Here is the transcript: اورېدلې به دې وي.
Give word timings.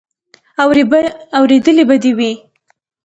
اورېدلې 1.39 1.83
به 1.89 1.95
دې 2.03 2.11
وي. 2.17 2.31